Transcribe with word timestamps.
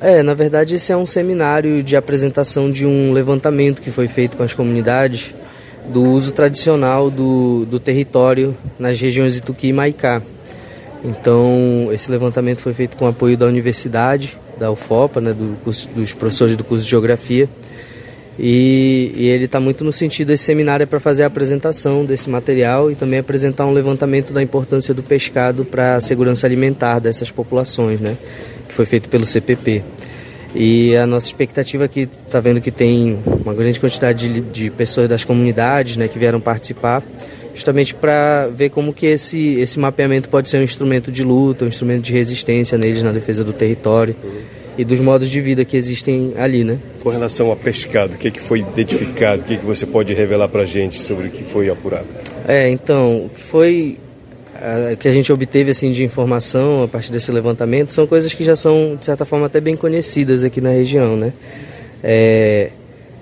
É, 0.00 0.24
na 0.24 0.34
verdade 0.34 0.74
esse 0.74 0.90
é 0.90 0.96
um 0.96 1.06
seminário 1.06 1.80
de 1.80 1.94
apresentação 1.94 2.68
de 2.68 2.84
um 2.84 3.12
levantamento 3.12 3.80
que 3.80 3.92
foi 3.92 4.08
feito 4.08 4.36
com 4.36 4.42
as 4.42 4.52
comunidades 4.52 5.32
do 5.88 6.02
uso 6.02 6.32
tradicional 6.32 7.08
do, 7.08 7.64
do 7.64 7.78
território 7.78 8.56
nas 8.76 9.00
regiões 9.00 9.36
Ituqui 9.36 9.68
e 9.68 9.72
Maicá. 9.72 10.20
Então, 11.04 11.90
esse 11.92 12.10
levantamento 12.10 12.58
foi 12.58 12.74
feito 12.74 12.96
com 12.96 13.06
apoio 13.06 13.36
da 13.36 13.46
universidade, 13.46 14.36
da 14.58 14.68
UFOPA, 14.68 15.20
né, 15.20 15.32
do 15.32 15.56
curso, 15.62 15.88
dos 15.94 16.12
professores 16.12 16.56
do 16.56 16.64
curso 16.64 16.84
de 16.84 16.90
Geografia. 16.90 17.48
E, 18.36 19.12
e 19.14 19.26
ele 19.28 19.44
está 19.44 19.60
muito 19.60 19.84
no 19.84 19.92
sentido, 19.92 20.30
esse 20.30 20.42
seminário 20.42 20.82
é 20.82 20.86
para 20.86 20.98
fazer 20.98 21.22
a 21.22 21.26
apresentação 21.28 22.04
desse 22.04 22.28
material 22.28 22.90
e 22.90 22.96
também 22.96 23.20
apresentar 23.20 23.64
um 23.64 23.72
levantamento 23.72 24.32
da 24.32 24.42
importância 24.42 24.92
do 24.92 25.04
pescado 25.04 25.64
para 25.64 25.94
a 25.94 26.00
segurança 26.00 26.44
alimentar 26.46 26.98
dessas 26.98 27.30
populações, 27.30 28.00
né, 28.00 28.16
que 28.74 28.76
foi 28.76 28.86
feito 28.86 29.08
pelo 29.08 29.24
CPP. 29.24 29.82
E 30.54 30.96
a 30.96 31.06
nossa 31.06 31.26
expectativa 31.26 31.84
aqui, 31.84 32.08
está 32.26 32.40
vendo 32.40 32.60
que 32.60 32.70
tem 32.70 33.18
uma 33.44 33.54
grande 33.54 33.78
quantidade 33.78 34.28
de, 34.28 34.40
de 34.40 34.70
pessoas 34.70 35.08
das 35.08 35.24
comunidades 35.24 35.96
né, 35.96 36.06
que 36.08 36.18
vieram 36.18 36.40
participar, 36.40 37.02
justamente 37.54 37.94
para 37.94 38.48
ver 38.48 38.70
como 38.70 38.92
que 38.92 39.06
esse, 39.06 39.54
esse 39.54 39.78
mapeamento 39.78 40.28
pode 40.28 40.48
ser 40.48 40.58
um 40.58 40.62
instrumento 40.62 41.10
de 41.10 41.24
luta, 41.24 41.64
um 41.64 41.68
instrumento 41.68 42.02
de 42.02 42.12
resistência 42.12 42.76
neles 42.76 43.02
na 43.02 43.12
defesa 43.12 43.42
do 43.42 43.52
território 43.52 44.14
e 44.76 44.84
dos 44.84 44.98
modos 44.98 45.28
de 45.28 45.40
vida 45.40 45.64
que 45.64 45.76
existem 45.76 46.34
ali, 46.36 46.64
né? 46.64 46.78
Com 47.00 47.10
relação 47.10 47.48
ao 47.48 47.56
pescado, 47.56 48.14
o 48.14 48.18
que, 48.18 48.30
que 48.30 48.40
foi 48.40 48.60
identificado, 48.60 49.42
o 49.42 49.44
que, 49.44 49.56
que 49.56 49.64
você 49.64 49.86
pode 49.86 50.12
revelar 50.14 50.48
para 50.48 50.62
a 50.62 50.66
gente 50.66 50.98
sobre 50.98 51.28
o 51.28 51.30
que 51.30 51.44
foi 51.44 51.70
apurado? 51.70 52.06
É, 52.46 52.68
então, 52.68 53.26
o 53.26 53.28
que 53.28 53.40
foi 53.40 53.98
que 54.98 55.08
a 55.08 55.12
gente 55.12 55.32
obteve 55.32 55.70
assim 55.70 55.92
de 55.92 56.04
informação 56.04 56.84
a 56.84 56.88
partir 56.88 57.10
desse 57.10 57.30
levantamento 57.30 57.92
são 57.92 58.06
coisas 58.06 58.32
que 58.32 58.44
já 58.44 58.56
são 58.56 58.96
de 58.98 59.04
certa 59.04 59.24
forma 59.24 59.46
até 59.46 59.60
bem 59.60 59.76
conhecidas 59.76 60.44
aqui 60.44 60.60
na 60.60 60.70
região, 60.70 61.16
né? 61.16 61.32
É, 62.02 62.70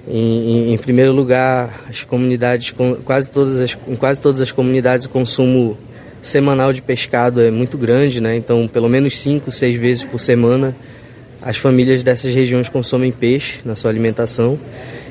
em, 0.07 0.75
em, 0.75 0.79
primeiro 0.79 1.13
lugar, 1.13 1.85
as 1.89 2.03
comunidades, 2.03 2.75
quase 3.05 3.31
todas 3.31 3.59
as, 3.61 3.79
em 3.87 3.95
quase 3.95 4.21
todas 4.21 4.41
as 4.41 4.51
comunidades 4.51 5.07
o 5.07 5.09
consumo 5.09 5.79
semanal 6.21 6.73
de 6.73 6.83
pescado 6.83 7.41
é 7.41 7.51
muito 7.51 7.79
grande, 7.79 8.21
né? 8.21 8.37
Então, 8.37 8.67
pelo 8.69 8.89
menos 8.89 9.17
cinco, 9.19 9.53
seis 9.53 9.77
vezes 9.77 10.03
por 10.05 10.21
semana, 10.21 10.75
as 11.41 11.57
famílias 11.57 12.03
dessas 12.03 12.35
regiões 12.35 12.69
consomem 12.69 13.11
peixe 13.11 13.61
na 13.65 13.75
sua 13.75 13.91
alimentação 13.91 14.59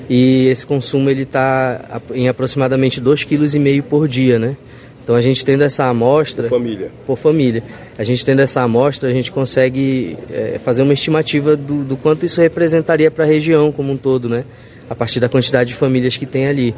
e 0.10 0.48
esse 0.48 0.66
consumo 0.66 1.10
ele 1.10 1.24
está 1.24 2.02
em 2.14 2.28
aproximadamente 2.28 3.02
2,5 3.02 3.28
kg 3.28 3.82
por 3.82 4.08
dia, 4.08 4.40
né? 4.40 4.56
Então 5.04 5.16
a 5.16 5.22
gente 5.22 5.44
tendo 5.46 5.64
essa 5.64 5.86
amostra. 5.86 6.44
Por 6.44 6.58
família. 6.58 6.92
Por 7.06 7.18
família. 7.18 7.64
A 7.98 8.04
gente 8.04 8.24
tendo 8.24 8.40
essa 8.40 8.62
amostra, 8.62 9.10
a 9.10 9.12
gente 9.12 9.32
consegue 9.32 10.18
é, 10.32 10.60
fazer 10.64 10.82
uma 10.84 10.94
estimativa 10.94 11.56
do, 11.56 11.84
do 11.84 11.98
quanto 11.98 12.26
isso 12.26 12.40
representaria 12.40 13.10
para 13.10 13.24
a 13.24 13.28
região 13.28 13.72
como 13.72 13.92
um 13.92 13.98
todo, 13.98 14.30
né? 14.30 14.46
A 14.90 14.96
partir 14.96 15.20
da 15.20 15.30
quantidade 15.30 15.70
de 15.70 15.76
famílias 15.76 16.18
que 16.18 16.26
tem 16.26 16.48
ali. 16.48 16.76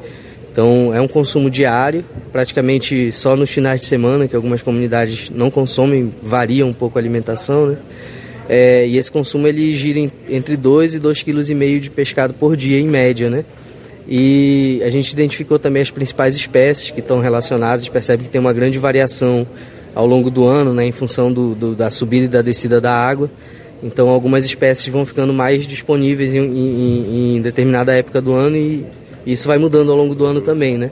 Então 0.51 0.93
é 0.93 1.01
um 1.01 1.07
consumo 1.07 1.49
diário, 1.49 2.05
praticamente 2.31 3.11
só 3.11 3.35
nos 3.35 3.49
finais 3.49 3.81
de 3.81 3.87
semana, 3.87 4.27
que 4.27 4.35
algumas 4.35 4.61
comunidades 4.61 5.31
não 5.31 5.49
consomem, 5.49 6.13
varia 6.21 6.65
um 6.65 6.73
pouco 6.73 6.97
a 6.97 7.01
alimentação, 7.01 7.67
né? 7.67 7.77
É, 8.47 8.85
e 8.85 8.97
esse 8.97 9.11
consumo 9.11 9.47
ele 9.47 9.73
gira 9.73 9.99
em, 9.99 10.11
entre 10.29 10.55
2 10.55 10.95
e 10.95 10.99
2,5 10.99 11.55
kg 11.55 11.79
de 11.79 11.89
pescado 11.89 12.33
por 12.33 12.55
dia, 12.55 12.79
em 12.79 12.87
média, 12.87 13.29
né? 13.29 13.45
E 14.07 14.81
a 14.85 14.89
gente 14.89 15.11
identificou 15.11 15.57
também 15.57 15.81
as 15.81 15.91
principais 15.91 16.35
espécies 16.35 16.91
que 16.91 16.99
estão 16.99 17.19
relacionadas, 17.19 17.81
a 17.81 17.83
gente 17.85 17.91
percebe 17.91 18.23
que 18.23 18.29
tem 18.29 18.41
uma 18.41 18.53
grande 18.53 18.77
variação 18.77 19.47
ao 19.95 20.05
longo 20.05 20.29
do 20.29 20.45
ano, 20.45 20.73
né, 20.73 20.85
em 20.85 20.91
função 20.91 21.31
do, 21.31 21.55
do, 21.55 21.75
da 21.75 21.89
subida 21.89 22.25
e 22.25 22.27
da 22.27 22.41
descida 22.41 22.81
da 22.81 22.93
água. 22.93 23.29
Então, 23.81 24.09
algumas 24.09 24.45
espécies 24.45 24.87
vão 24.87 25.05
ficando 25.05 25.33
mais 25.33 25.67
disponíveis 25.67 26.33
em, 26.33 26.39
em, 26.39 27.35
em 27.37 27.41
determinada 27.41 27.93
época 27.93 28.21
do 28.21 28.33
ano 28.33 28.55
e 28.55 28.85
isso 29.25 29.47
vai 29.47 29.57
mudando 29.57 29.91
ao 29.91 29.97
longo 29.97 30.15
do 30.15 30.25
ano 30.25 30.41
também, 30.41 30.77
né? 30.77 30.89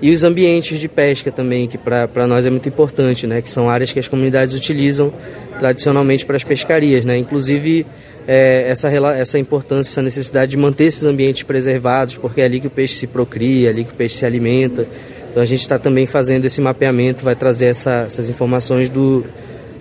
E 0.00 0.10
os 0.10 0.22
ambientes 0.22 0.78
de 0.78 0.88
pesca 0.88 1.30
também, 1.32 1.66
que 1.66 1.78
para 1.78 2.26
nós 2.26 2.44
é 2.44 2.50
muito 2.50 2.68
importante, 2.68 3.26
né? 3.26 3.40
Que 3.40 3.50
são 3.50 3.70
áreas 3.70 3.92
que 3.92 3.98
as 3.98 4.08
comunidades 4.08 4.54
utilizam 4.54 5.12
tradicionalmente 5.58 6.26
para 6.26 6.36
as 6.36 6.44
pescarias, 6.44 7.04
né? 7.04 7.16
Inclusive 7.16 7.86
é, 8.26 8.68
essa, 8.68 8.88
essa 8.88 9.38
importância, 9.38 9.90
essa 9.90 10.02
necessidade 10.02 10.50
de 10.50 10.56
manter 10.56 10.84
esses 10.84 11.04
ambientes 11.04 11.42
preservados, 11.42 12.16
porque 12.16 12.40
é 12.40 12.44
ali 12.44 12.60
que 12.60 12.66
o 12.66 12.70
peixe 12.70 12.94
se 12.94 13.06
procria, 13.06 13.68
é 13.68 13.70
ali 13.70 13.84
que 13.84 13.92
o 13.92 13.94
peixe 13.94 14.16
se 14.16 14.26
alimenta. 14.26 14.86
Então 15.30 15.42
a 15.42 15.46
gente 15.46 15.60
está 15.60 15.78
também 15.78 16.06
fazendo 16.06 16.44
esse 16.44 16.60
mapeamento, 16.60 17.24
vai 17.24 17.34
trazer 17.34 17.66
essa, 17.66 18.04
essas 18.06 18.30
informações 18.30 18.88
do, 18.88 19.24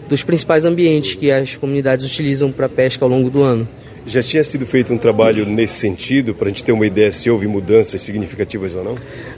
dos 0.09 0.23
principais 0.23 0.65
ambientes 0.65 1.15
que 1.15 1.31
as 1.31 1.55
comunidades 1.55 2.05
utilizam 2.05 2.51
para 2.51 2.67
pesca 2.67 3.05
ao 3.05 3.09
longo 3.09 3.29
do 3.29 3.43
ano. 3.43 3.67
Já 4.05 4.21
tinha 4.21 4.43
sido 4.43 4.65
feito 4.65 4.93
um 4.93 4.97
trabalho 4.97 5.45
nesse 5.45 5.75
sentido, 5.75 6.35
para 6.35 6.47
a 6.47 6.49
gente 6.49 6.63
ter 6.63 6.73
uma 6.73 6.85
ideia 6.85 7.09
se 7.11 7.29
houve 7.29 7.47
mudanças 7.47 8.01
significativas 8.01 8.75
ou 8.75 8.83
não? 8.83 8.97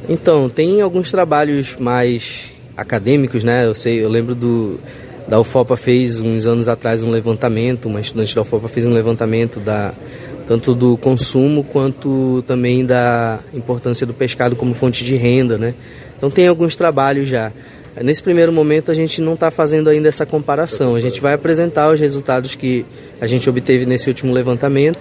Então, 0.10 0.50
tem 0.50 0.82
alguns 0.82 1.12
trabalhos 1.12 1.76
mais 1.80 2.46
acadêmicos, 2.76 3.44
né? 3.44 3.66
Eu 3.66 3.76
sei, 3.76 4.04
eu 4.04 4.10
lembro 4.10 4.34
do 4.34 4.80
da 5.28 5.40
UFOPA 5.40 5.76
fez 5.76 6.22
uns 6.22 6.46
anos 6.46 6.68
atrás 6.68 7.02
um 7.02 7.10
levantamento, 7.10 7.88
uma 7.88 8.02
estudante 8.02 8.36
da 8.36 8.42
UFOPA 8.42 8.68
fez 8.68 8.86
um 8.86 8.94
levantamento 8.94 9.60
da 9.60 9.94
tanto 10.48 10.76
do 10.76 10.96
consumo 10.98 11.64
quanto 11.64 12.44
também 12.46 12.86
da 12.86 13.40
importância 13.54 14.06
do 14.06 14.14
pescado 14.14 14.56
como 14.56 14.76
fonte 14.76 15.04
de 15.04 15.16
renda, 15.16 15.58
né? 15.58 15.74
Então 16.18 16.30
tem 16.30 16.48
alguns 16.48 16.76
trabalhos 16.76 17.28
já. 17.28 17.52
Nesse 18.02 18.22
primeiro 18.22 18.52
momento 18.52 18.92
a 18.92 18.94
gente 18.94 19.22
não 19.22 19.34
está 19.34 19.50
fazendo 19.50 19.90
ainda 19.90 20.08
essa 20.08 20.26
comparação. 20.26 20.96
A 20.96 21.00
gente 21.00 21.22
vai 21.22 21.34
apresentar 21.34 21.92
os 21.92 22.00
resultados 22.00 22.54
que 22.54 22.86
a 23.20 23.26
gente 23.26 23.50
obteve 23.50 23.86
nesse 23.86 24.08
último 24.08 24.34
levantamento 24.34 25.00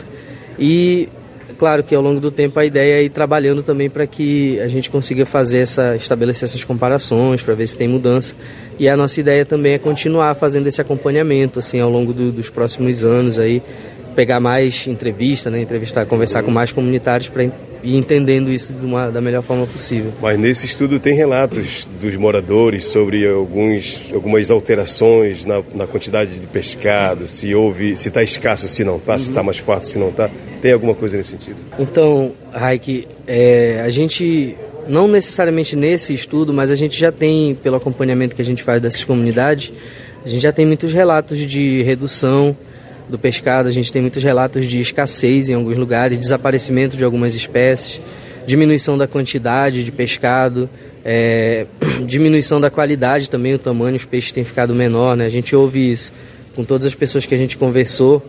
e 0.58 1.08
claro 1.54 1.82
que 1.82 1.94
ao 1.94 2.02
longo 2.02 2.20
do 2.20 2.30
tempo 2.30 2.58
a 2.58 2.64
ideia 2.64 3.00
é 3.00 3.02
ir 3.02 3.10
trabalhando 3.10 3.62
também 3.62 3.88
para 3.88 4.06
que 4.06 4.60
a 4.60 4.68
gente 4.68 4.90
consiga 4.90 5.24
fazer 5.24 5.58
essa 5.58 5.96
estabelecer 5.96 6.44
essas 6.44 6.64
comparações 6.64 7.42
para 7.42 7.54
ver 7.54 7.66
se 7.66 7.76
tem 7.76 7.88
mudança. 7.88 8.34
E 8.78 8.88
a 8.88 8.96
nossa 8.96 9.20
ideia 9.20 9.44
também 9.44 9.74
é 9.74 9.78
continuar 9.78 10.34
fazendo 10.34 10.66
esse 10.66 10.80
acompanhamento 10.80 11.58
assim 11.58 11.80
ao 11.80 11.90
longo 11.90 12.12
do, 12.12 12.32
dos 12.32 12.50
próximos 12.50 13.04
anos 13.04 13.38
aí 13.38 13.62
pegar 14.14 14.40
mais 14.40 14.86
entrevista 14.86 15.50
né 15.50 15.60
entrevistar 15.60 16.06
conversar 16.06 16.42
com 16.42 16.50
mais 16.50 16.72
comunitários 16.72 17.28
para 17.28 17.44
ir 17.44 17.52
entendendo 17.96 18.50
isso 18.50 18.74
uma, 18.82 19.10
da 19.10 19.20
melhor 19.20 19.42
forma 19.42 19.66
possível 19.66 20.12
mas 20.22 20.38
nesse 20.38 20.66
estudo 20.66 20.98
tem 20.98 21.14
relatos 21.14 21.88
dos 22.00 22.16
moradores 22.16 22.84
sobre 22.84 23.28
alguns 23.28 24.10
algumas 24.12 24.50
alterações 24.50 25.44
na, 25.44 25.62
na 25.74 25.86
quantidade 25.86 26.38
de 26.38 26.46
pescado 26.46 27.26
se 27.26 27.54
houve 27.54 27.96
se 27.96 28.08
está 28.08 28.22
escasso 28.22 28.68
se 28.68 28.84
não 28.84 28.96
está 28.96 29.12
uhum. 29.12 29.18
se 29.18 29.30
está 29.30 29.42
mais 29.42 29.58
farto 29.58 29.88
se 29.88 29.98
não 29.98 30.08
está 30.08 30.30
tem 30.64 30.72
alguma 30.72 30.94
coisa 30.94 31.14
nesse 31.18 31.32
sentido? 31.32 31.58
Então, 31.78 32.32
Raik, 32.50 33.06
é, 33.26 33.82
a 33.84 33.90
gente, 33.90 34.56
não 34.88 35.06
necessariamente 35.06 35.76
nesse 35.76 36.14
estudo, 36.14 36.54
mas 36.54 36.70
a 36.70 36.74
gente 36.74 36.98
já 36.98 37.12
tem, 37.12 37.54
pelo 37.54 37.76
acompanhamento 37.76 38.34
que 38.34 38.40
a 38.40 38.44
gente 38.44 38.62
faz 38.62 38.80
dessas 38.80 39.04
comunidades, 39.04 39.70
a 40.24 40.28
gente 40.28 40.40
já 40.40 40.52
tem 40.52 40.64
muitos 40.64 40.90
relatos 40.90 41.38
de 41.38 41.82
redução 41.82 42.56
do 43.08 43.18
pescado, 43.18 43.68
a 43.68 43.72
gente 43.72 43.92
tem 43.92 44.00
muitos 44.00 44.22
relatos 44.22 44.66
de 44.66 44.80
escassez 44.80 45.48
em 45.48 45.54
alguns 45.54 45.76
lugares, 45.76 46.18
desaparecimento 46.18 46.96
de 46.96 47.04
algumas 47.04 47.34
espécies, 47.34 48.00
diminuição 48.46 48.96
da 48.96 49.06
quantidade 49.06 49.84
de 49.84 49.92
pescado, 49.92 50.68
é, 51.04 51.66
diminuição 52.06 52.60
da 52.60 52.70
qualidade 52.70 53.28
também, 53.28 53.54
o 53.54 53.58
tamanho, 53.58 53.96
os 53.96 54.04
peixes 54.04 54.32
têm 54.32 54.44
ficado 54.44 54.74
menor, 54.74 55.16
né? 55.16 55.26
A 55.26 55.30
gente 55.30 55.54
ouve 55.54 55.92
isso 55.92 56.12
com 56.54 56.64
todas 56.64 56.86
as 56.86 56.94
pessoas 56.94 57.26
que 57.26 57.34
a 57.34 57.38
gente 57.38 57.56
conversou 57.56 58.22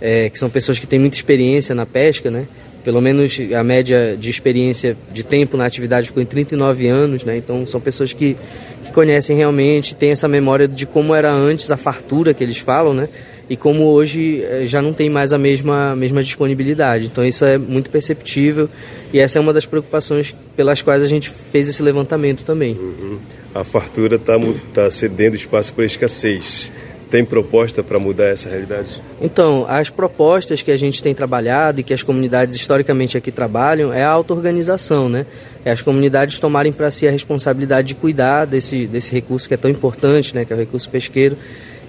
é, 0.00 0.28
que 0.28 0.38
são 0.38 0.48
pessoas 0.48 0.78
que 0.78 0.86
têm 0.86 0.98
muita 0.98 1.16
experiência 1.16 1.74
na 1.74 1.86
pesca, 1.86 2.30
né? 2.30 2.46
Pelo 2.84 3.00
menos 3.00 3.38
a 3.54 3.62
média 3.64 4.16
de 4.18 4.30
experiência 4.30 4.96
de 5.12 5.22
tempo 5.22 5.56
na 5.56 5.66
atividade 5.66 6.06
ficou 6.06 6.22
em 6.22 6.26
39 6.26 6.88
anos, 6.88 7.24
né? 7.24 7.36
Então 7.36 7.66
são 7.66 7.80
pessoas 7.80 8.12
que, 8.12 8.36
que 8.84 8.92
conhecem 8.92 9.36
realmente, 9.36 9.94
têm 9.94 10.10
essa 10.10 10.28
memória 10.28 10.66
de 10.68 10.86
como 10.86 11.14
era 11.14 11.30
antes 11.30 11.70
a 11.70 11.76
fartura 11.76 12.32
que 12.32 12.42
eles 12.42 12.58
falam, 12.58 12.94
né? 12.94 13.08
E 13.50 13.56
como 13.56 13.84
hoje 13.84 14.42
é, 14.44 14.66
já 14.66 14.82
não 14.82 14.92
tem 14.92 15.08
mais 15.08 15.32
a 15.32 15.38
mesma, 15.38 15.96
mesma 15.96 16.22
disponibilidade. 16.22 17.06
Então 17.06 17.24
isso 17.24 17.44
é 17.44 17.56
muito 17.56 17.90
perceptível 17.90 18.68
e 19.12 19.18
essa 19.18 19.38
é 19.38 19.40
uma 19.40 19.52
das 19.52 19.64
preocupações 19.64 20.34
pelas 20.56 20.82
quais 20.82 21.02
a 21.02 21.06
gente 21.06 21.30
fez 21.30 21.68
esse 21.68 21.82
levantamento 21.82 22.44
também. 22.44 22.74
Uhum. 22.74 23.18
A 23.54 23.64
fartura 23.64 24.16
está 24.16 24.34
tá 24.74 24.90
cedendo 24.90 25.34
espaço 25.34 25.72
para 25.72 25.84
a 25.84 25.86
escassez. 25.86 26.70
Tem 27.10 27.24
proposta 27.24 27.82
para 27.82 27.98
mudar 27.98 28.26
essa 28.26 28.50
realidade? 28.50 29.00
Então, 29.18 29.64
as 29.66 29.88
propostas 29.88 30.60
que 30.60 30.70
a 30.70 30.76
gente 30.76 31.02
tem 31.02 31.14
trabalhado 31.14 31.80
e 31.80 31.82
que 31.82 31.94
as 31.94 32.02
comunidades 32.02 32.54
historicamente 32.54 33.16
aqui 33.16 33.32
trabalham 33.32 33.90
é 33.90 34.04
a 34.04 34.10
auto-organização, 34.10 35.08
né? 35.08 35.24
É 35.64 35.70
as 35.70 35.80
comunidades 35.80 36.38
tomarem 36.38 36.70
para 36.70 36.90
si 36.90 37.08
a 37.08 37.10
responsabilidade 37.10 37.88
de 37.88 37.94
cuidar 37.94 38.44
desse, 38.44 38.86
desse 38.86 39.10
recurso 39.10 39.48
que 39.48 39.54
é 39.54 39.56
tão 39.56 39.70
importante, 39.70 40.34
né? 40.34 40.44
Que 40.44 40.52
é 40.52 40.56
o 40.56 40.58
recurso 40.58 40.90
pesqueiro. 40.90 41.34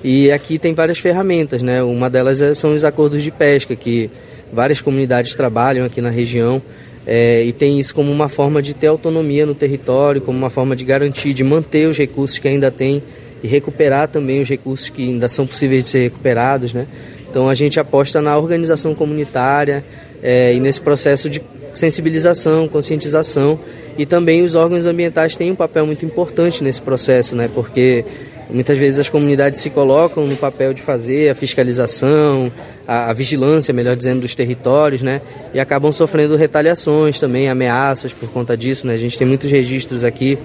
E 0.03 0.31
aqui 0.31 0.57
tem 0.57 0.73
várias 0.73 0.97
ferramentas, 0.97 1.61
né? 1.61 1.83
Uma 1.83 2.09
delas 2.09 2.39
é, 2.39 2.53
são 2.53 2.73
os 2.73 2.85
acordos 2.85 3.21
de 3.21 3.31
pesca, 3.31 3.75
que 3.75 4.09
várias 4.51 4.81
comunidades 4.81 5.35
trabalham 5.35 5.85
aqui 5.85 6.01
na 6.01 6.09
região. 6.09 6.61
É, 7.05 7.43
e 7.43 7.51
tem 7.51 7.79
isso 7.79 7.93
como 7.93 8.11
uma 8.11 8.29
forma 8.29 8.61
de 8.61 8.73
ter 8.73 8.87
autonomia 8.87 9.45
no 9.45 9.55
território, 9.55 10.21
como 10.21 10.37
uma 10.37 10.49
forma 10.49 10.75
de 10.75 10.85
garantir, 10.85 11.33
de 11.33 11.43
manter 11.43 11.87
os 11.87 11.97
recursos 11.97 12.37
que 12.37 12.47
ainda 12.47 12.69
tem 12.69 13.01
e 13.41 13.47
recuperar 13.47 14.07
também 14.07 14.41
os 14.41 14.49
recursos 14.49 14.89
que 14.89 15.03
ainda 15.03 15.29
são 15.29 15.47
possíveis 15.47 15.83
de 15.83 15.89
ser 15.89 15.99
recuperados, 15.99 16.73
né? 16.73 16.85
Então 17.29 17.49
a 17.49 17.53
gente 17.53 17.79
aposta 17.79 18.21
na 18.21 18.37
organização 18.37 18.93
comunitária 18.93 19.83
é, 20.21 20.53
e 20.53 20.59
nesse 20.59 20.81
processo 20.81 21.29
de 21.29 21.41
sensibilização, 21.73 22.67
conscientização 22.67 23.59
e 23.97 24.05
também 24.05 24.43
os 24.43 24.55
órgãos 24.55 24.85
ambientais 24.85 25.35
têm 25.35 25.51
um 25.51 25.55
papel 25.55 25.85
muito 25.85 26.05
importante 26.05 26.63
nesse 26.63 26.81
processo, 26.81 27.35
né? 27.35 27.49
Porque 27.53 28.03
muitas 28.49 28.77
vezes 28.77 28.99
as 28.99 29.09
comunidades 29.09 29.61
se 29.61 29.69
colocam 29.69 30.25
no 30.25 30.35
papel 30.35 30.73
de 30.73 30.81
fazer 30.81 31.29
a 31.29 31.35
fiscalização, 31.35 32.51
a, 32.87 33.11
a 33.11 33.13
vigilância, 33.13 33.73
melhor 33.73 33.95
dizendo, 33.95 34.21
dos 34.21 34.33
territórios, 34.33 35.01
né? 35.01 35.21
E 35.53 35.59
acabam 35.59 35.91
sofrendo 35.91 36.35
retaliações 36.35 37.19
também, 37.19 37.49
ameaças 37.49 38.11
por 38.11 38.29
conta 38.29 38.57
disso, 38.57 38.87
né? 38.87 38.93
A 38.93 38.97
gente 38.97 39.17
tem 39.17 39.27
muitos 39.27 39.49
registros 39.51 40.03
aqui, 40.03 40.37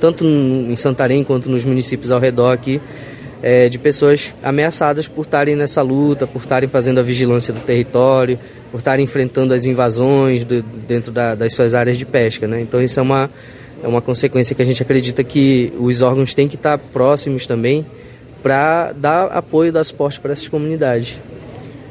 tanto 0.00 0.24
em 0.24 0.76
Santarém 0.76 1.24
quanto 1.24 1.48
nos 1.48 1.64
municípios 1.64 2.10
ao 2.10 2.20
redor 2.20 2.52
aqui, 2.52 2.80
é, 3.42 3.68
de 3.68 3.78
pessoas 3.78 4.32
ameaçadas 4.42 5.06
por 5.06 5.22
estarem 5.22 5.56
nessa 5.56 5.82
luta, 5.82 6.26
por 6.26 6.40
estarem 6.40 6.68
fazendo 6.68 7.00
a 7.00 7.02
vigilância 7.02 7.52
do 7.52 7.60
território, 7.60 8.38
por 8.70 8.78
estarem 8.78 9.04
enfrentando 9.04 9.54
as 9.54 9.64
invasões 9.64 10.44
do, 10.44 10.62
dentro 10.62 11.12
da, 11.12 11.34
das 11.34 11.52
suas 11.52 11.74
áreas 11.74 11.98
de 11.98 12.04
pesca. 12.04 12.46
Né? 12.46 12.60
Então 12.60 12.82
isso 12.82 12.98
é 12.98 13.02
uma, 13.02 13.30
é 13.82 13.86
uma 13.86 14.00
consequência 14.00 14.54
que 14.54 14.62
a 14.62 14.66
gente 14.66 14.82
acredita 14.82 15.22
que 15.22 15.72
os 15.78 16.02
órgãos 16.02 16.34
têm 16.34 16.48
que 16.48 16.56
estar 16.56 16.78
próximos 16.78 17.46
também 17.46 17.86
para 18.42 18.92
dar 18.92 19.26
apoio, 19.26 19.72
dar 19.72 19.84
suporte 19.84 20.20
para 20.20 20.32
essas 20.32 20.48
comunidades. 20.48 21.18